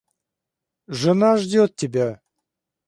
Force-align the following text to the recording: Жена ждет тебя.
Жена 1.01 1.37
ждет 1.37 1.75
тебя. 1.75 2.21